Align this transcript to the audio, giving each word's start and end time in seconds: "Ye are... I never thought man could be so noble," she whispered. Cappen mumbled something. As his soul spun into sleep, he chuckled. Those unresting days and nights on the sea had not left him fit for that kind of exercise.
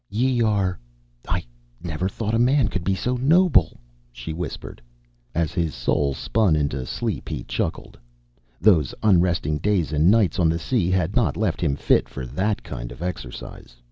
"Ye 0.09 0.41
are... 0.41 0.79
I 1.27 1.45
never 1.79 2.09
thought 2.09 2.33
man 2.41 2.69
could 2.69 2.83
be 2.83 2.95
so 2.95 3.17
noble," 3.17 3.79
she 4.11 4.33
whispered. 4.33 4.81
Cappen 5.35 5.41
mumbled 5.41 5.49
something. 5.49 5.63
As 5.63 5.63
his 5.63 5.75
soul 5.75 6.13
spun 6.15 6.55
into 6.55 6.83
sleep, 6.87 7.29
he 7.29 7.43
chuckled. 7.43 7.99
Those 8.59 8.95
unresting 9.03 9.59
days 9.59 9.93
and 9.93 10.09
nights 10.09 10.39
on 10.39 10.49
the 10.49 10.57
sea 10.57 10.89
had 10.89 11.15
not 11.15 11.37
left 11.37 11.61
him 11.61 11.75
fit 11.75 12.09
for 12.09 12.25
that 12.25 12.63
kind 12.63 12.91
of 12.91 13.03
exercise. 13.03 13.77